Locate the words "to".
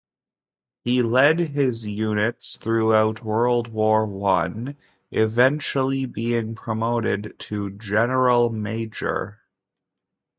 7.37-7.69